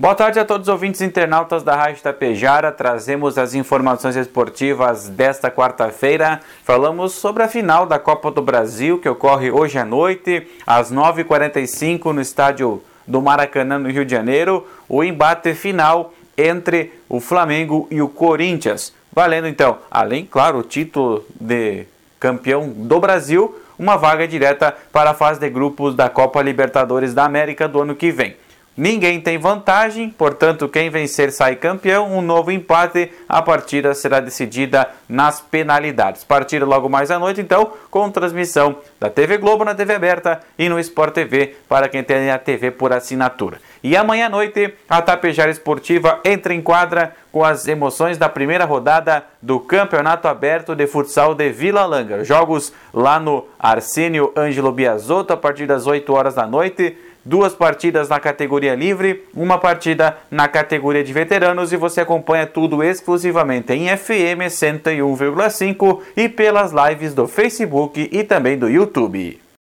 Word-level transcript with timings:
Boa 0.00 0.14
tarde 0.14 0.38
a 0.38 0.44
todos 0.44 0.68
os 0.68 0.72
ouvintes 0.72 1.00
internautas 1.00 1.64
da 1.64 1.74
Rádio 1.74 2.00
Tapejara. 2.00 2.70
Trazemos 2.70 3.36
as 3.36 3.52
informações 3.52 4.14
esportivas 4.14 5.08
desta 5.08 5.50
quarta-feira. 5.50 6.40
Falamos 6.62 7.14
sobre 7.14 7.42
a 7.42 7.48
final 7.48 7.84
da 7.84 7.98
Copa 7.98 8.30
do 8.30 8.40
Brasil, 8.40 9.00
que 9.00 9.08
ocorre 9.08 9.50
hoje 9.50 9.76
à 9.76 9.84
noite, 9.84 10.46
às 10.64 10.92
9h45, 10.92 12.12
no 12.12 12.20
estádio 12.20 12.80
do 13.08 13.20
Maracanã, 13.20 13.76
no 13.76 13.90
Rio 13.90 14.04
de 14.04 14.12
Janeiro. 14.12 14.64
O 14.88 15.02
embate 15.02 15.52
final 15.52 16.14
entre 16.36 16.92
o 17.08 17.18
Flamengo 17.18 17.88
e 17.90 18.00
o 18.00 18.08
Corinthians. 18.08 18.94
Valendo 19.12 19.48
então, 19.48 19.78
além, 19.90 20.24
claro, 20.24 20.58
o 20.60 20.62
título 20.62 21.24
de 21.40 21.86
campeão 22.20 22.68
do 22.68 23.00
Brasil, 23.00 23.60
uma 23.76 23.96
vaga 23.96 24.28
direta 24.28 24.72
para 24.92 25.10
a 25.10 25.14
fase 25.14 25.40
de 25.40 25.50
grupos 25.50 25.96
da 25.96 26.08
Copa 26.08 26.40
Libertadores 26.40 27.12
da 27.12 27.24
América 27.24 27.66
do 27.66 27.80
ano 27.80 27.96
que 27.96 28.12
vem. 28.12 28.36
Ninguém 28.78 29.20
tem 29.20 29.38
vantagem, 29.38 30.08
portanto, 30.08 30.68
quem 30.68 30.88
vencer 30.88 31.32
sai 31.32 31.56
campeão. 31.56 32.16
Um 32.16 32.22
novo 32.22 32.52
empate, 32.52 33.10
a 33.28 33.42
partida 33.42 33.92
será 33.92 34.20
decidida 34.20 34.88
nas 35.08 35.40
penalidades. 35.40 36.22
Partida 36.22 36.64
logo 36.64 36.88
mais 36.88 37.10
à 37.10 37.18
noite, 37.18 37.40
então, 37.40 37.72
com 37.90 38.08
transmissão 38.08 38.76
da 39.00 39.10
TV 39.10 39.36
Globo 39.36 39.64
na 39.64 39.74
TV 39.74 39.94
aberta 39.94 40.38
e 40.56 40.68
no 40.68 40.78
Sport 40.78 41.12
TV 41.12 41.56
para 41.68 41.88
quem 41.88 42.04
tem 42.04 42.30
a 42.30 42.38
TV 42.38 42.70
por 42.70 42.92
assinatura. 42.92 43.58
E 43.82 43.96
amanhã 43.96 44.26
à 44.26 44.28
noite, 44.28 44.72
a 44.88 45.02
Tapejara 45.02 45.50
Esportiva 45.50 46.20
entra 46.24 46.54
em 46.54 46.62
quadra 46.62 47.16
com 47.32 47.44
as 47.44 47.66
emoções 47.66 48.16
da 48.16 48.28
primeira 48.28 48.64
rodada 48.64 49.24
do 49.42 49.58
Campeonato 49.58 50.28
Aberto 50.28 50.76
de 50.76 50.86
Futsal 50.86 51.34
de 51.34 51.50
Vila 51.50 51.84
Langa. 51.84 52.24
Jogos 52.24 52.72
lá 52.94 53.18
no 53.18 53.46
Arsênio 53.58 54.32
Ângelo 54.36 54.70
Biasotto 54.70 55.32
a 55.32 55.36
partir 55.36 55.66
das 55.66 55.86
8 55.86 56.12
horas 56.12 56.34
da 56.34 56.46
noite 56.46 56.96
duas 57.24 57.54
partidas 57.54 58.08
na 58.08 58.20
categoria 58.20 58.74
livre, 58.74 59.24
uma 59.34 59.58
partida 59.58 60.16
na 60.30 60.48
categoria 60.48 61.04
de 61.04 61.12
veteranos 61.12 61.72
e 61.72 61.76
você 61.76 62.00
acompanha 62.00 62.46
tudo 62.46 62.82
exclusivamente 62.82 63.72
em 63.72 63.88
FM 63.96 64.48
101,5 64.48 66.00
e 66.16 66.28
pelas 66.28 66.72
lives 66.72 67.14
do 67.14 67.26
Facebook 67.26 68.08
e 68.10 68.24
também 68.24 68.58
do 68.58 68.68
YouTube. 68.68 69.47